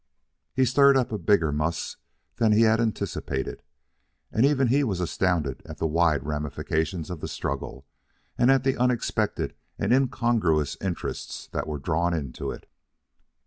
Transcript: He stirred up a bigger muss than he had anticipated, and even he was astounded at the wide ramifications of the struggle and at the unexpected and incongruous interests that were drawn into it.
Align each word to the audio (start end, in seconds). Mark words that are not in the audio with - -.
He 0.55 0.65
stirred 0.65 0.97
up 0.97 1.11
a 1.11 1.19
bigger 1.19 1.51
muss 1.51 1.97
than 2.37 2.53
he 2.53 2.61
had 2.63 2.79
anticipated, 2.81 3.61
and 4.31 4.47
even 4.47 4.69
he 4.69 4.83
was 4.83 4.99
astounded 4.99 5.61
at 5.63 5.77
the 5.77 5.85
wide 5.85 6.25
ramifications 6.25 7.11
of 7.11 7.19
the 7.19 7.27
struggle 7.27 7.85
and 8.35 8.49
at 8.49 8.63
the 8.63 8.75
unexpected 8.77 9.53
and 9.77 9.93
incongruous 9.93 10.75
interests 10.81 11.45
that 11.51 11.67
were 11.67 11.77
drawn 11.77 12.15
into 12.15 12.49
it. 12.49 12.67